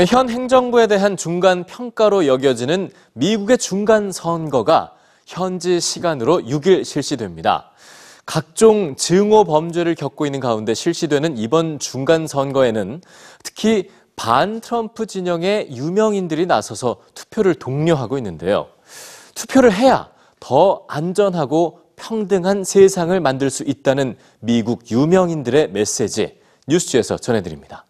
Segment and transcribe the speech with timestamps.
[0.00, 4.94] 네, 현 행정부에 대한 중간 평가로 여겨지는 미국의 중간 선거가
[5.26, 7.70] 현지 시간으로 6일 실시됩니다.
[8.24, 13.02] 각종 증오 범죄를 겪고 있는 가운데 실시되는 이번 중간 선거에는
[13.42, 18.68] 특히 반 트럼프 진영의 유명인들이 나서서 투표를 독려하고 있는데요.
[19.34, 20.08] 투표를 해야
[20.40, 27.84] 더 안전하고 평등한 세상을 만들 수 있다는 미국 유명인들의 메시지 뉴스지에서 전해드립니다.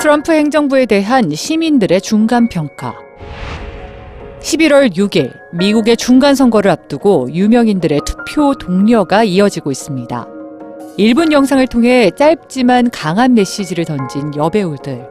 [0.00, 2.94] 트럼프 행정부에 대한 시민들의 중간 평가.
[4.40, 10.26] 11월 6일 미국의 중간 선거를 앞두고 유명인들의 투표 독려가 이어지고 있습니다.
[10.98, 15.06] 1분 영상을 통해 짧지만 강한 메시지를 던진 여배우들.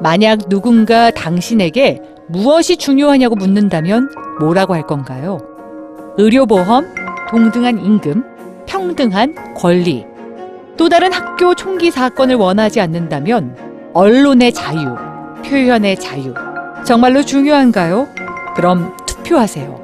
[0.00, 5.38] 만약 누군가 당신에게 무엇이 중요하냐고 묻는다면 뭐라고 할 건가요?
[6.16, 6.92] 의료보험,
[7.30, 8.24] 동등한 임금,
[8.66, 10.04] 평등한 권리.
[10.76, 14.94] 또 다른 학교 총기 사건을 원하지 않는다면 언론의 자유,
[15.44, 16.34] 표현의 자유.
[16.84, 18.08] 정말로 중요한가요?
[18.54, 19.78] 그럼 투표하세요.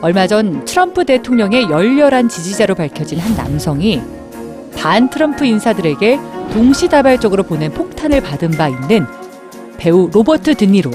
[0.00, 4.02] 얼마 전 트럼프 대통령의 열렬한 지지자로 밝혀진 한 남성이
[4.76, 6.18] 반 트럼프 인사들에게
[6.52, 9.06] 동시다발적으로 보낸 폭탄을 받은 바 있는
[9.76, 10.90] 배우 로버트 드니로.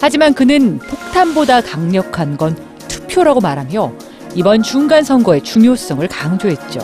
[0.00, 2.56] 하지만 그는 폭탄보다 강력한 건
[2.88, 3.92] 투표라고 말하며
[4.34, 6.80] 이번 중간 선거의 중요성을 강조했죠.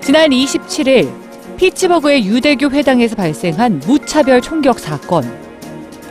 [0.00, 1.23] 지난 27일
[1.56, 5.24] 피츠버그의 유대교 회당에서 발생한 무차별 총격 사건,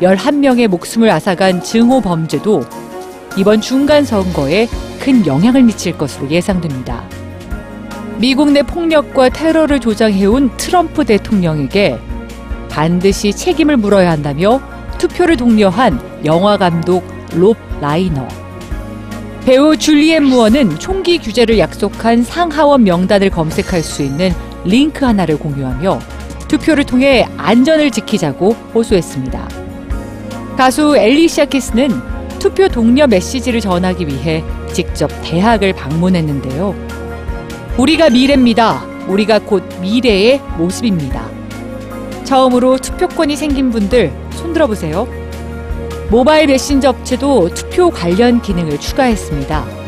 [0.02, 2.64] 11명의 목숨을 앗아간 증오 범죄도
[3.38, 4.68] 이번 중간 선거에
[5.00, 7.04] 큰 영향을 미칠 것으로 예상됩니다.
[8.20, 11.98] 미국 내 폭력과 테러를 조장해온 트럼프 대통령에게
[12.70, 14.62] 반드시 책임을 물어야 한다며
[14.98, 18.28] 투표를 독려한 영화 감독 롭 라이너.
[19.46, 24.32] 배우 줄리엣 무어는 총기 규제를 약속한 상하원 명단을 검색할 수 있는
[24.66, 26.00] 링크 하나를 공유하며
[26.48, 29.50] 투표를 통해 안전을 지키자고 호소했습니다.
[30.58, 31.90] 가수 엘리샤 키스는
[32.40, 36.76] 투표 독려 메시지를 전하기 위해 직접 대학을 방문했는데요.
[37.78, 38.86] 우리가 미래입니다.
[39.08, 41.28] 우리가 곧 미래의 모습입니다.
[42.24, 45.08] 처음으로 투표권이 생긴 분들 손들어 보세요.
[46.10, 49.83] 모바일 메신저 업체도 투표 관련 기능을 추가했습니다.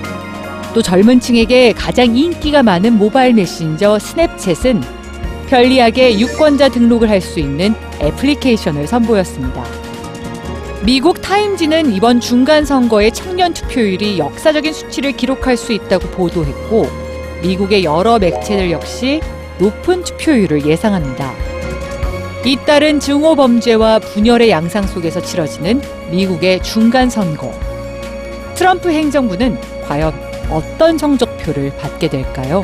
[0.75, 4.83] 또 젊은 층에게 가장 인기가 많은 모바일 메신저 스냅챗은
[5.47, 9.63] 편리하게 유권자 등록을 할 수 있는 애플리케이션을 선보였습니다.
[10.83, 16.87] 미국 타임지는 이번 중간 선거의 청년 투표율이 역사적인 수치를 기록할 수 있다고 보도했고,
[17.41, 19.21] 미국의 여러 매체들 역시
[19.59, 21.31] 높은 투표율을 예상합니다.
[22.43, 25.81] 잇따른 증오 범죄와 분열의 양상 속에서 치러지는
[26.11, 27.53] 미국의 중간 선거.
[28.55, 29.57] 트럼프 행정부는
[29.87, 32.63] 과연 어떤 성적표를 받게 될까요?